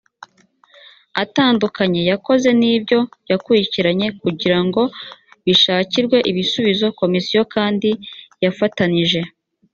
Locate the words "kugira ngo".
4.21-4.81